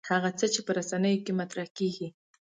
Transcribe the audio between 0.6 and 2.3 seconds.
په رسنیو کې مطرح کېږي.